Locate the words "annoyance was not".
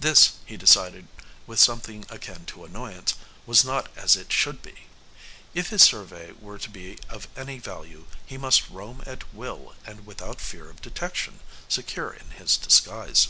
2.64-3.90